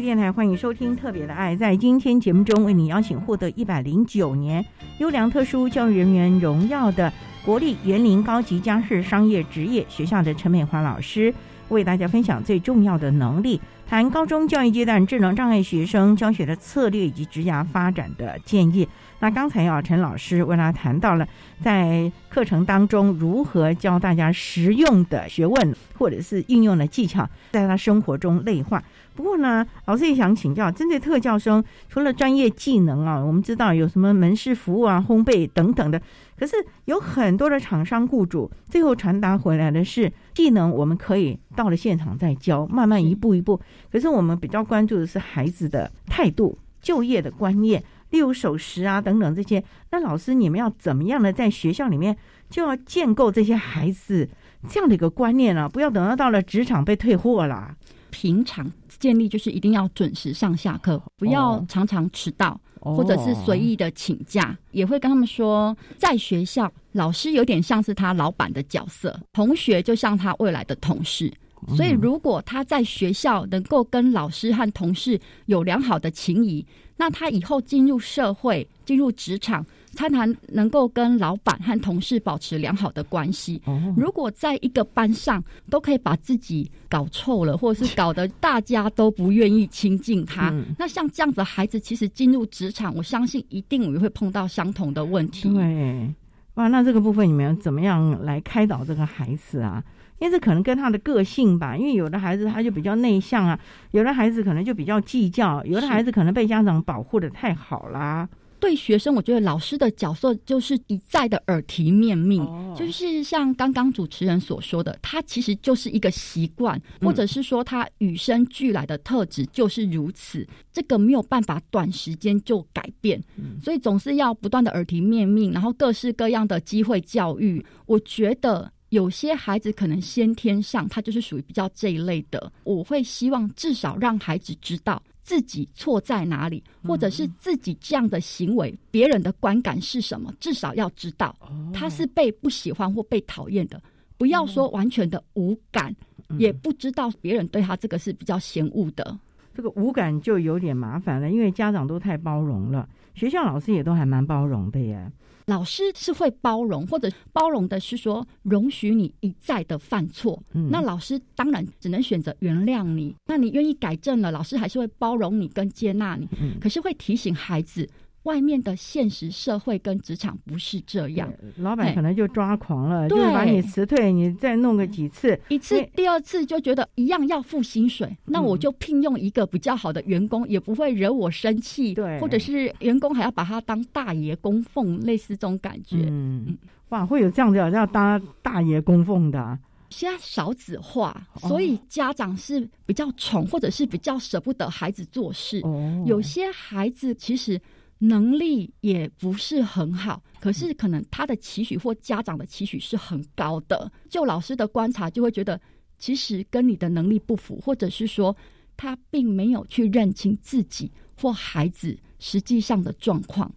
[0.00, 1.54] 电台欢迎收听《特别的爱》。
[1.56, 4.64] 在今天节目中，为你邀请获得一百零九年
[4.98, 7.10] 优良特殊教育人员荣耀的
[7.44, 11.32] 国立园林高级家事商业职业学校的陈美华老师，
[11.70, 18.86] 为大家分享最重要的能力，谈高中教育阶段智能障碍学生教学的策略以及职涯发展的建议。
[19.18, 21.26] 那刚才啊，陈老师为大家谈到了
[21.62, 28.82] 在课程当中如何教大家实用的学问或者是应用的技巧，在他生活中内化。
[29.16, 36.00] 不过呢，老师也想请教，针对特教生，除了专业技能啊，我们知道有什么门市服务啊、烘焙等等的，
[36.38, 36.54] 可是
[36.84, 43.58] 有很多的厂商雇主最后传达回来的是技能，我们可以到了现场再教，慢慢一步一步。
[43.90, 49.64] 可是我们比较关注的是孩子的态度、就业的观念，例如守时啊等等这些。
[49.90, 52.14] 那老师，你们要怎么样的在学校里面
[52.50, 54.28] 就要建构这些孩子
[54.68, 55.66] 这样的一个观念啊？
[55.66, 57.74] 不要等到到了职场被退货啦。
[58.08, 64.56] 平常建立就是一定要准时上下课，不要常常迟到，或者是随意的请假。
[64.72, 71.32] 也会跟他们说，在学校老师有点像是他老板的角色，同学就像他未来的同事。
[71.74, 76.64] 所以，如果他在学校能够跟老师和同事有良好的情谊，
[76.96, 79.64] 那他以后进入社会、进入职场。
[79.96, 83.60] 他谈能够跟老板和同事保持良好的关系。
[83.96, 95.48] 如果在一个班上都可以把自己搞臭了，或者是搞得大家都不愿意亲近他，那像这样子的孩子，其实进入职场，我相信一定也会碰到相同的问题。
[95.52, 96.14] 对，
[96.54, 99.82] 哇，那这个部分你们怎么样来开导这个孩子啊？
[100.18, 103.58] 因为这可能跟他的个性吧，因为有的孩子他就比较内向啊，
[103.90, 108.26] 有的孩子可能就比较计较，有的孩子可能被家长保护的太好啦。
[108.58, 112.44] 对学生，我觉得老师的角色就是一再的耳提面命，
[112.76, 123.22] 就是像刚刚主持人所说的，他其实就是一个习惯，或者是说他与生俱来的特质就是如此，这个没有办法短时间就改变，
[123.62, 127.64] 所以总是要不断的耳提面命，然后各式各样的机会教育。
[127.86, 135.02] 我觉得有些孩子可能先天上他就是属于比较这一类的，我会希望至少让孩子知道。
[135.26, 140.32] 自己错在哪里，或者是自己这样的行为，别人的观感是什么？
[140.38, 141.34] 至少要知道
[141.74, 143.82] 他是被不喜欢或被讨厌的。
[144.16, 145.92] 不要说完全的无感，
[146.38, 149.18] 也不知道别人对他这个是比较嫌恶的。
[149.52, 155.10] 这个无感就有点麻烦了，因为家长都太包容了，学校老师也都还蛮包容的耶。
[155.46, 160.42] 老师是会包容，或者包容的是说容许你一再的犯错。
[160.70, 163.14] 那老师当然只能选择原谅你。
[163.26, 166.28] 那你愿意改正了，老师还是会包容你跟接纳你。
[166.60, 167.88] 可是会提醒孩子。
[168.26, 186.58] 外面的现实社会跟职场不是这样，老板可能就抓狂了，就把你辞退，你再弄个几次，一次第二次就觉得一样要付薪水，那我就聘用一个比较好的员工，也不会惹我生气，对，或者是员工还要把他当大爷供奉，类似这种感觉，嗯，
[186.88, 189.56] 哇，会有这样子要当大爷供奉的，
[189.90, 195.62] 现在少子化，所以家长是比较宠，或者是比较舍不得孩子做事，
[196.04, 197.60] 有些孩子其实。
[197.98, 203.90] 能力也不是很好，可是可能他的期许或家长的期许是很高的。
[204.10, 205.60] 就老师的观察，就会觉得
[205.98, 208.36] 其实跟你的能力不符，或者是说
[208.76, 213.50] 他并没有去认清自己或孩子实际上的状况。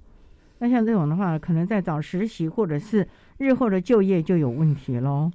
[0.58, 5.32] 那像这种的话，可能在找实习或者是日后的就业就有问题喽。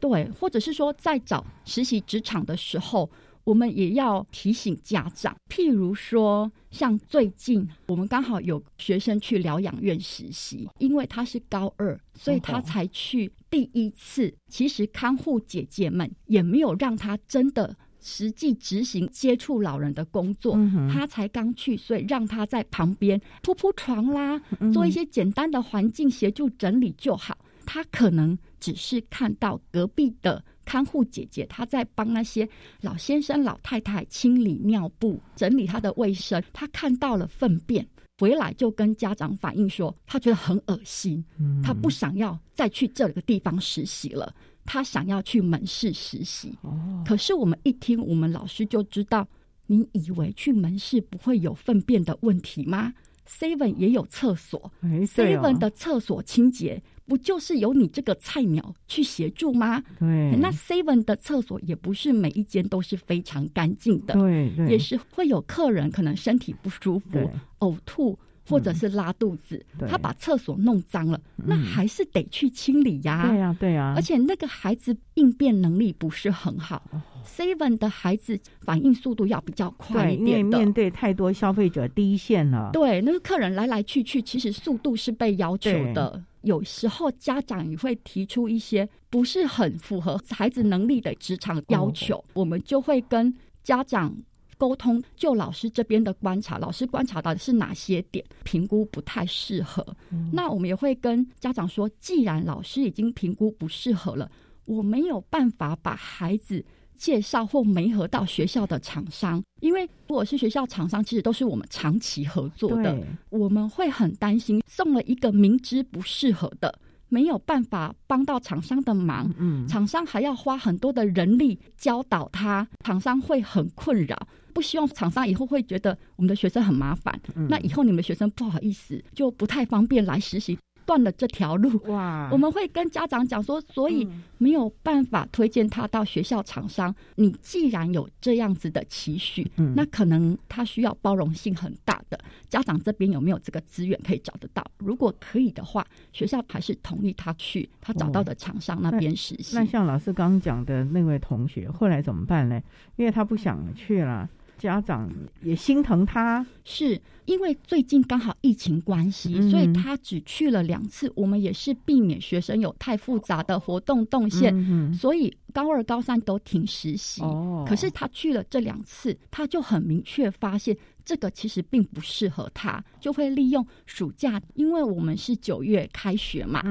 [0.00, 3.10] 对，或者是说在找实习职场的时候，
[3.44, 5.36] 我们也要提醒家长。
[5.48, 14.34] 譬如说，像最近我们刚好有学生去疗养院实习，因为他是高二，所以他才去第一次。
[14.48, 17.76] 其实看护姐姐们也没有让他真的。
[18.06, 20.58] 实际执行接触老人的工作，
[20.92, 24.38] 他才刚去，所以让他在旁边铺铺床啦，
[24.74, 27.38] 做一些简单的环境协助整理就好。
[27.64, 32.48] 他可能只是看到隔壁的看护姐姐，她在帮那些
[32.80, 37.86] 老先生、老太太清理尿布、整理她的卫生，她看到了粪便，
[38.18, 41.24] 回来就跟家长反映说，她觉得很恶心，
[41.62, 44.34] 她不想要再去这个地方实习了。
[44.66, 46.56] 她想要去门市实习，
[47.04, 49.28] 可是我们一听，我们老师就知道，
[49.66, 52.94] 你以为去门市不会有粪便的问题吗
[53.28, 59.82] ？Seven 也有厕所，Seven 的厕所清洁不就是由你这个菜鸟去协助吗？
[59.98, 67.30] 对，那 Seven 的厕所也不是每一间都是非常干净的，对，也是会有客人可能身体不舒服、
[67.60, 68.18] 呕吐。
[68.46, 73.26] 或者是拉肚子，他把厕所弄脏了，那还是得去清理呀。
[73.26, 73.94] 对呀，对呀。
[73.96, 76.82] 而且那个孩子应变能力不是很好
[77.26, 80.58] ，seven 的孩子反应速度要比较快一点的。
[80.58, 86.22] 面对太多消费者第一线了，对那个客人来来去去，其实速度是被要求的。
[86.44, 94.16] 有时候家长也会提出一些不是很符合孩子能力的职场要求，我们就会跟家长。
[94.56, 99.84] 沟通，就老师这边的观察，老师观察到的是哪些点，评估不太适合。
[100.32, 104.30] 那我们也会跟家长说，既然老师已经评估不适合了，
[104.64, 106.64] 我没有办法把孩子
[106.96, 112.96] 介绍或媒合到学校的厂商，因为如果是学校厂商，其实都是我们长期合作的，
[113.30, 116.78] 我们会很担心送了一个明知不适合的。
[117.10, 127.16] 没有办法帮到厂商的忙，嗯，厂商还要花很多的人力教导他，厂商会很困扰，不希望厂商以后会觉得我们的学生很麻烦，
[127.48, 130.58] 那以后你们学生不好意思，就不太方便来实习。
[130.86, 132.28] 断了这条路，哇！
[132.32, 134.08] 我们会跟家长讲说，所以
[134.38, 136.94] 没有办法推荐他到学校厂商。
[137.16, 142.18] 你既然有这样子的期许，那可能他需要包容性很大的
[142.48, 144.64] 家长这边有没有这个资源可以找得到？
[144.78, 149.56] 如果可以的话，学校还是同意他去他找到的厂商那边实习。
[149.56, 152.60] 那像老师刚讲的那位同学，后来怎么办呢？
[152.96, 154.28] 因为他不想去了。
[154.64, 155.12] 家长
[155.42, 161.12] 也心疼他，是因为最近刚好疫情关系，所以他只去了两次。
[161.14, 167.20] 我们也是避免学生有太复杂的活动动线，所以高二、高三都停实习。
[167.66, 176.62] 可是他去了这两次，他就很明确发现这个其实并不适合他，就会利用暑假，因为我们是九月开学嘛，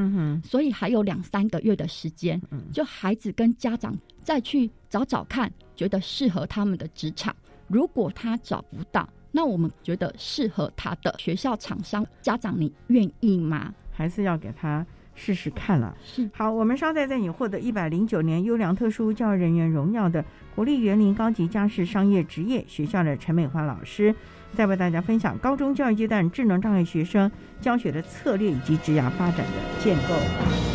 [0.44, 2.42] 所以还有两三个月的时间，
[2.72, 7.36] 就孩子跟家长再去找找看，觉得适合他们的职场。
[7.68, 13.74] 如果他找不到，那我们觉得适合他的学校厂商家长，你愿意吗？
[13.92, 14.86] 还是要给他
[15.16, 15.96] 试试看了？
[16.04, 20.24] 是好，我们稍待在你获得一百零九年优良特殊教育人员荣耀的
[20.56, 24.14] 国立园林高级家事商业职业学校的陈美华老师，
[24.54, 30.73] 再为大家分享高中教育阶段智能障碍学生教学的策略以及职涯发展的建构。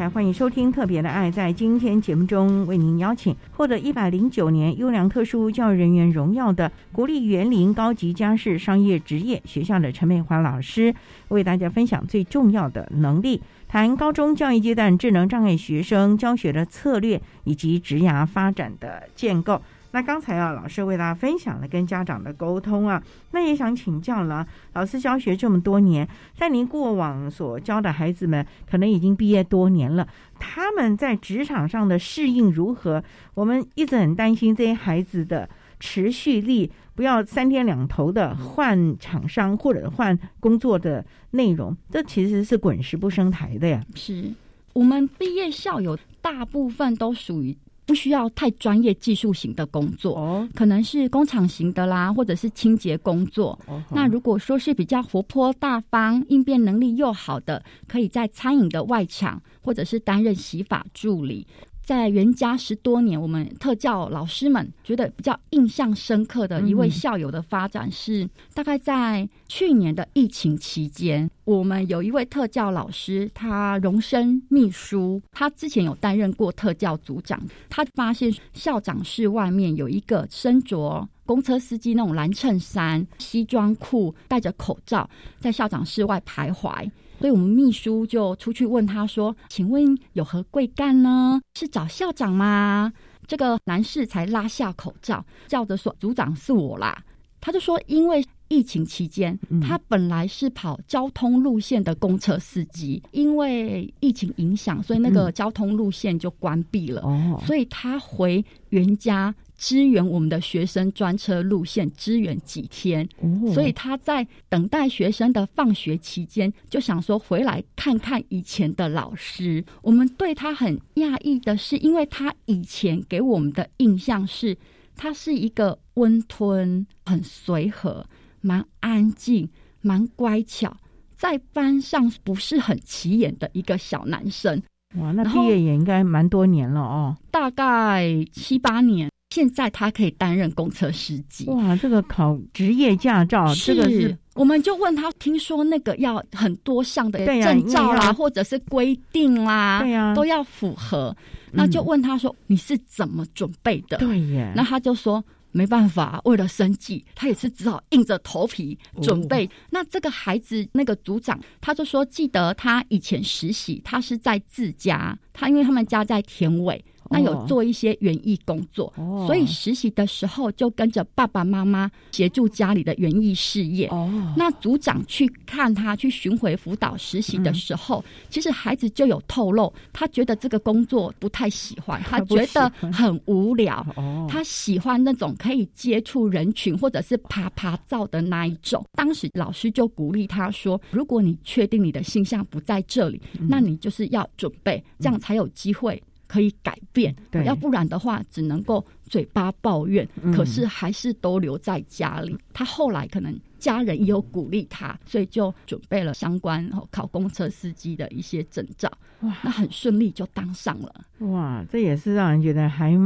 [0.00, 1.28] 台欢迎收听《特别的爱》。
[1.30, 10.94] 在今天节目中，为您邀请获得一百零九年优良特殊教育人员荣耀的国立园林高级家事商业职业学校的陈美华老师，
[11.28, 19.60] 为大家分享最重要的能力，谈高中教育阶段智能障碍学生教学的策略以及职涯发展的建构。
[19.92, 30.06] 那刚才啊，老师为大家分享了跟家长的沟通啊，那也想请教了，老师教学这么多年，在您过往所教的孩子们，可能已经毕业多年了，
[30.38, 33.02] 他们在职场上的适应如何？
[33.34, 35.48] 我们一直很担心这些孩子的
[35.80, 43.84] 持续力，不要三天两头的换厂商或者换工作的内容，这其实是滚石不生台的呀。
[43.94, 44.32] 是。
[44.72, 47.56] 我们毕业校友大部分都属于。
[47.90, 53.58] 不需要太专业技术型的工作，哦，可能是工厂型的啦，或者是清洁工作。
[53.90, 61.44] 那如果说是比较活泼大方、应变能力又好的，可以在餐饮的外场，或者是担任洗发助理。
[61.90, 85.10] 在原家十多年，我们特教老师们觉得比较印象深刻的一位校友的发展是，大概在去年的疫情期间，我们有一位特教老师，他荣升秘书，他之前有担任过特教组长，他发现校长室外面有一个身着公车司机那种蓝衬衫、西装裤，戴着口罩，
[85.40, 86.88] 在校长室外徘徊。
[87.20, 91.38] 所以我们秘书就出去问他说：“请问有何贵干呢？
[91.54, 92.92] 是找校长吗？”
[93.28, 97.04] 这个男士才拉下口罩，叫着说：“组长是我啦。”
[97.40, 107.02] 他就说：“因为疫情期间，他本来是跑交通路线的公车司机，因为疫情影响，所以那个交通路线就关闭了。
[107.46, 113.06] 所以他回原家。”支援我们的学生专车路线，支援几天，
[113.52, 119.62] 所以他在等待学生的放学期间，就想说回来看看以前的老师。
[119.82, 124.56] 我们对他很讶异的是，因为他以前给我们的印象是，
[124.96, 128.06] 他是一个温吞、很随和、
[128.40, 129.46] 蛮安静、
[129.82, 130.74] 蛮乖巧，
[131.14, 134.62] 在班上不是很起眼的一个小男生。
[134.96, 139.10] 哇，那毕业也应该蛮多年了哦，大概七八年。
[139.30, 141.46] 现在他可以担任公车司机。
[141.46, 151.16] 哇，这个考职业驾照，这个是，我们就问他，听说那个要很多项的证照啦，或者是规定啦，对呀，都要符合。
[151.52, 153.98] 那就问他说，你是怎么准备的？
[153.98, 154.52] 对耶。
[154.56, 159.48] 那他就说，没办法，为了生计，他也是只好硬着头皮准备。
[159.70, 166.84] 那这个孩子，那个组长，他就说，记得他以前实习，他是在自家，他因为他们家在田尾。
[167.10, 168.92] 那有做一些园艺工作，
[169.26, 173.90] 所以实习的时候就跟着爸爸妈妈协助家里的园艺事业。
[174.36, 183.84] 那组长去看他去巡回辅导实习的时候，其实孩子就有透露，他觉得这个工作不太喜欢，他觉得很无聊。
[184.28, 188.84] 他喜欢那种可以接触人群或者是爬爬照的那一种。
[188.92, 196.00] 当时老师就鼓励他说：“如果你确定你的性向不在这里，那你就是要准备，这样才有机会。”
[196.30, 197.12] 可以改变，
[197.44, 202.38] 要不然的话，只能够嘴巴抱怨，可是还是都留在家里。
[202.52, 208.88] 他后来可能家人也有鼓励他，所以就准备了相关考公车司机的一些证照。
[209.22, 211.04] 哇，那很顺利就当上了。
[211.18, 212.96] 哇，这也是让人觉得还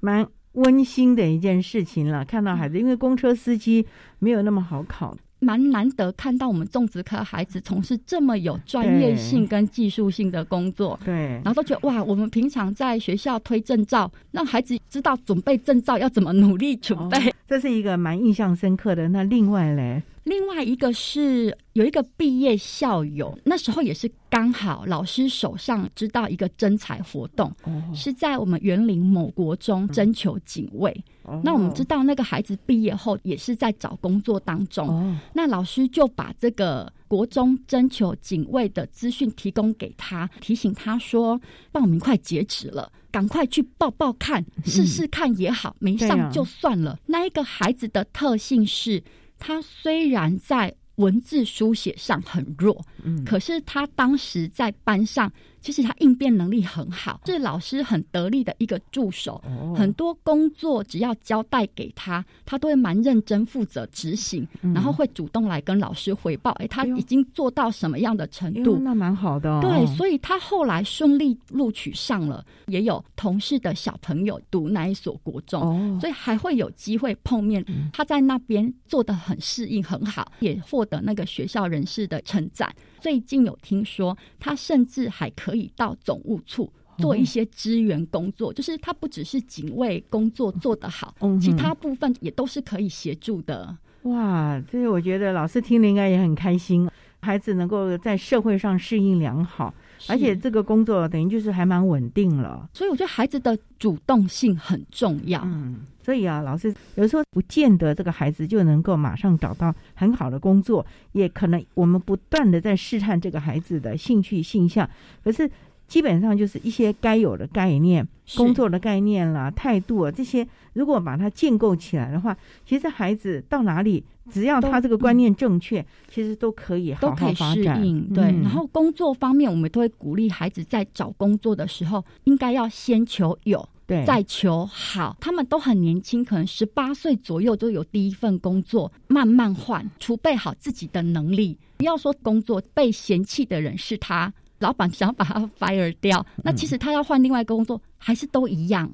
[0.00, 2.24] 蛮温馨的一件事情了。
[2.24, 3.86] 看到孩子，因为公车司机
[4.18, 5.14] 没有那么好考。
[5.44, 19.08] 蛮难得看到我们种植科孩子从事这么有专业性跟技术性的工作，对，然后都觉得哇，我们平常在学校推证照，让孩子知道准备证照要怎么努力准备，这是一个蛮印象深刻的。
[19.08, 20.02] 那另外嘞？
[20.24, 27.52] 另外一个是有一个毕业校友，那时候也是刚好老师手上知道一个征才活动，
[27.94, 31.04] 是在我们园林某国中征求警卫。
[31.42, 41.38] 那我们知道那个孩子毕业后也是在找工作当中，那老师就把这个国中征求警卫的资讯提供给他，提醒他说
[41.70, 46.98] 报名快截止了，赶快去报报看，试试看也好，没上就算了。
[47.06, 49.02] 那一个孩子的特性是。
[49.38, 55.32] 他虽然在文字书写上很弱，嗯，可是他当时在班上。
[55.64, 59.42] 其实他应变能力很好，是老师很得力的一个助手。
[59.74, 66.50] 很多工作只要交代给他，他都会蛮认真负责执行，然后会主动来跟老师汇报。
[66.58, 68.76] 哎，他已经做到什么样的程度？
[68.82, 69.58] 那蛮好的。
[69.62, 77.64] 对，所以他后来顺利录取上了，也有同事的小朋友读那一所国中，所以还会有机会碰面。
[77.90, 82.70] 他在那边做的很适应很好，也获得那个学校人士的称赞。
[83.04, 93.76] 最近有听说，他甚至还可以到总务处做一些支援工作，就是他不只是警卫工作做得好，其他部分也都是可以协助的。
[94.04, 96.88] 哇，这是我觉得老师听了应该也很开心，
[97.20, 99.74] 孩子能够在社会上适应良好。
[100.08, 105.40] 而且这个工作等于就是还蛮稳定了，所以我觉得孩子的主动性很重要。
[105.44, 114.88] 嗯，所以啊，老师有时候不见得这个孩子就能够马上找到很好的工作，也可能我们不断的在试探这个孩子的兴趣性向。
[115.22, 115.50] 可是
[115.86, 122.36] 基本上就是一些该有的概念、工作的概念啦、态度啊这些，如果把它建构起来的话，
[122.66, 127.80] 其实孩子到哪里，只要他这个观念正确，其实都可以好好发展。
[128.12, 133.68] 对，然后工作方面，我们都会鼓励孩子在找工作的时候，应该要先求有。
[133.86, 141.58] 对，再求好，他们都很年轻，可能十八岁左右就有第一份工作，慢慢换，储备好自己的能力。
[141.76, 148.90] 不要说工作被嫌弃的人是他，老板想把他 fire 掉，那其实他要换另外一个工作，还是都一样。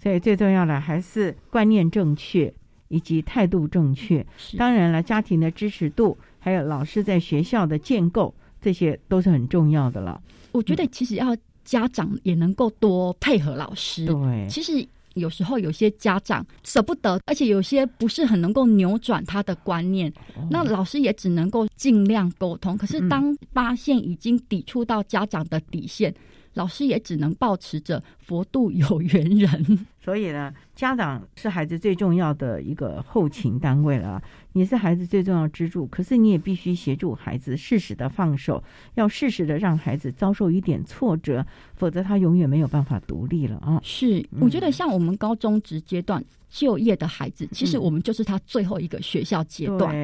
[0.00, 2.54] 所以最重要的还是观念正确
[2.88, 4.24] 以及态度正确。
[4.56, 10.20] 当然了，家庭的支持度，还有老师在学校的建构，这些都是很重要的了。
[10.52, 11.36] 我觉得其实要。
[11.68, 14.06] 家长也能够多配合老师。
[14.06, 14.82] 对，其实
[15.12, 20.10] 有时候有些家长舍不得，而且有些不是很能够扭转他的观念，
[20.50, 22.74] 那老师也只能够尽量沟通。
[22.78, 26.14] 可是当发现已经抵触到家长的底线。
[26.58, 34.20] 老师也只能保持着佛度有缘人， 所以呢，家长是孩子最重要的一个后勤单位了，
[34.54, 35.86] 你是孩子最重要支柱。
[35.86, 38.62] 可是你也必须协助孩子适时的放手，
[38.96, 41.46] 要适时的让孩子遭受一点挫折，
[41.76, 43.80] 否则他永远没有办法独立了啊。
[43.84, 46.22] 是，我觉得像我们高中职阶段。
[46.50, 49.94] 就业的孩子，其实我们就是他最后一个学校阶段。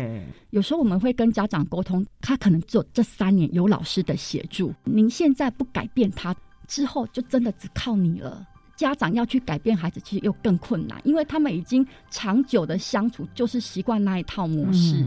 [0.50, 4.70] 有时候我们会跟家长沟通，他可能只有这三年有老师的协助。
[4.84, 6.36] 您现在不改变他，
[6.66, 8.46] 之后就真的只靠你了。
[8.76, 15.04] 家长要去改变孩子，其实又更困难，因为他们已经长久的相处，就是习惯那一套模式。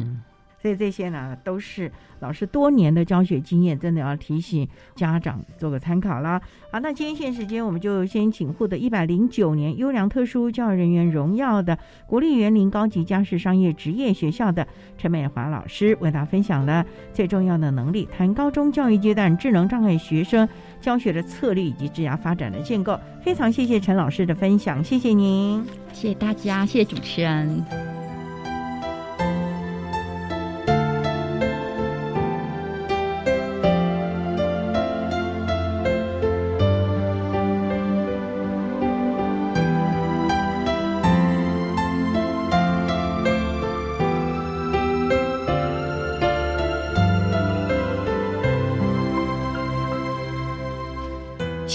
[0.61, 6.41] 所以这些呢，都是老师多年的教学经验，真的要提醒家长做个参考啦。
[6.71, 11.77] 好，那今天现时间，我们就先请获得一百零九年优良特殊教育人员荣耀的
[12.07, 20.47] 国立园林高级家事商业职业学校的陈美华老师，为大家分享了最重要的能力，谈高中教育阶段智能障碍学生
[20.81, 22.99] 教学的策略以及职涯发展的建构。
[23.21, 27.86] 非常谢谢陈老师的分享，谢谢您，谢谢大家，谢谢主持人。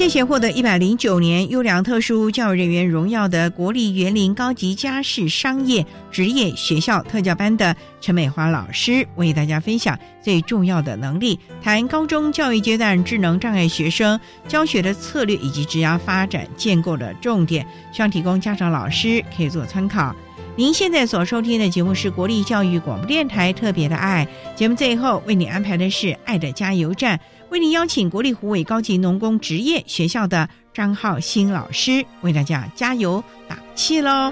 [0.03, 20.13] 谢谢获得一百零九年优良特殊教育人员荣耀的国立园林高级家事商业职业学校特教班的陈美华老师，为大家分享最重要的能力，谈高中教育阶段智能障碍学生教学的策略以及职涯发展建构的重点，希望提供家长老师可以做参考。
[20.55, 27.19] 您现在所收听的节目是国立教育广播电台特别的爱节目，最后为你安排的是爱的加油站。
[27.49, 34.31] 为您邀请国立湖北高级农工职业学校的张浩新老师为大家加油打气喽！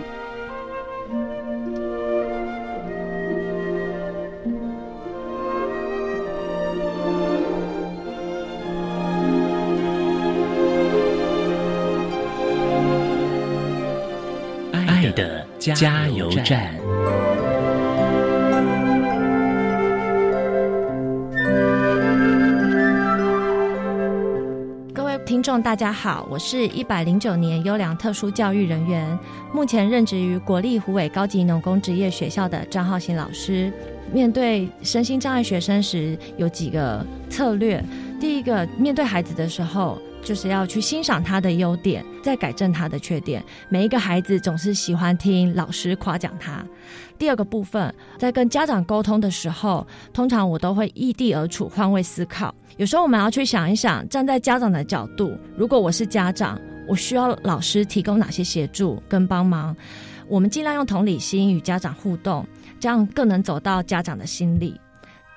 [15.61, 16.75] 加油站。
[24.95, 29.19] 各位听众大家好，我是一百零九年优良特殊教育人员，
[29.53, 33.71] 目前任职于国立湖尾高级农工职业学校的张浩新老师。
[34.11, 37.85] 面对身心障碍学生时，有几个策略。
[38.19, 43.45] 第一个，面对孩子的时候，就是要去欣赏他的优点，再改正他的缺点。
[43.69, 46.65] 每一个孩子总是喜欢听老师夸奖他。
[47.19, 52.55] 第二个部分，在跟家长沟通的时候，通常我都会异地而处，换位思考。
[52.77, 56.59] 有时候我们要去想一想，站在家长的角度，如果我是家长，
[56.89, 59.77] 我需要老师提供哪些协助跟帮忙？
[60.29, 62.47] 我们尽量用同理心与家长互动，
[62.79, 64.81] 这样更能走到家长的心里。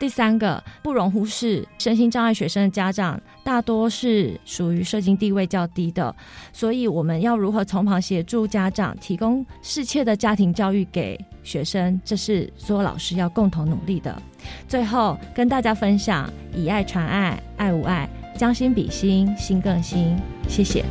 [0.03, 6.13] 第三个不容忽视，身心障碍学生的家长大多是属于社经地位较低的，
[6.51, 14.21] 所以我们要如何从旁协助家长，提供适切的家庭教育给学生，这是所有老师要共同努力的。
[14.67, 20.17] 最后跟大家分享：以爱传爱，爱无爱，将心比心，心更心。
[20.49, 20.83] 谢谢。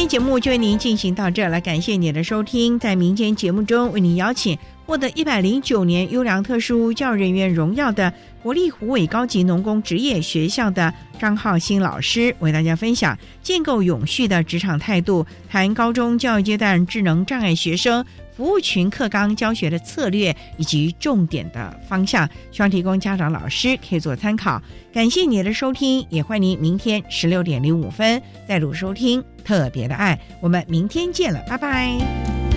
[0.00, 2.78] 天节目就为您进行到这了，感谢您的收听。
[2.78, 8.10] 在民间节目中，为您邀请获得一百零九年优良特殊教育人员荣耀的
[8.42, 18.02] 国立湖尾高级农工职业学校的张浩新老师，为大家分享建构永续的职场态度，谈高中教育阶段智能障碍学生。
[18.40, 24.62] 服务群课纲教学的策略以及重点的方向，希望提供家长、老师可以做参考。
[24.94, 30.18] 感谢你的收听，也欢迎您明天十六点零五分再度收听特别的爱。
[30.40, 32.49] 我们明天见了，拜拜。